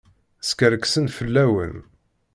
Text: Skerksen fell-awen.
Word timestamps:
Skerksen 0.49 1.05
fell-awen. 1.17 1.75